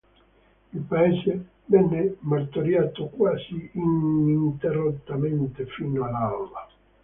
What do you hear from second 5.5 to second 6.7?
fino all'alba.